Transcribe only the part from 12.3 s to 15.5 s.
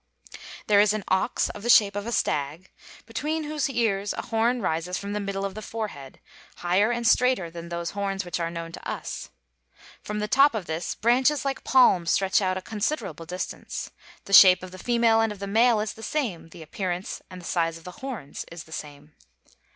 out a considerable distance. The shape of the female and of the